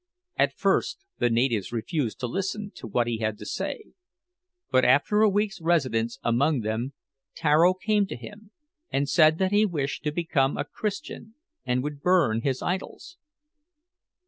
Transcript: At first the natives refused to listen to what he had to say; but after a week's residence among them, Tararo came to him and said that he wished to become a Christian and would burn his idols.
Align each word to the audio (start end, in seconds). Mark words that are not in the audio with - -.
At 0.35 0.57
first 0.57 1.05
the 1.19 1.29
natives 1.29 1.71
refused 1.71 2.19
to 2.21 2.25
listen 2.25 2.71
to 2.73 2.87
what 2.87 3.05
he 3.05 3.19
had 3.19 3.37
to 3.37 3.45
say; 3.45 3.91
but 4.71 4.83
after 4.83 5.21
a 5.21 5.29
week's 5.29 5.61
residence 5.61 6.17
among 6.23 6.61
them, 6.61 6.93
Tararo 7.35 7.75
came 7.75 8.07
to 8.07 8.15
him 8.15 8.49
and 8.89 9.07
said 9.07 9.37
that 9.37 9.51
he 9.51 9.63
wished 9.63 10.03
to 10.05 10.11
become 10.11 10.57
a 10.57 10.65
Christian 10.65 11.35
and 11.67 11.83
would 11.83 12.01
burn 12.01 12.41
his 12.41 12.63
idols. 12.63 13.19